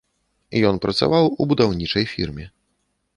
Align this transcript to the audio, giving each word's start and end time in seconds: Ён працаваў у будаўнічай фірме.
Ён 0.69 0.79
працаваў 0.85 1.29
у 1.45 1.47
будаўнічай 1.51 2.05
фірме. 2.13 2.45